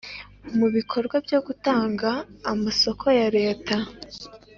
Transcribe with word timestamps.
mu 0.57 0.67
bikorwa 0.75 1.15
byo 1.25 1.39
gutanga 1.47 2.09
amasoko 2.53 3.05
ya 3.19 3.27
Leta 3.37 3.77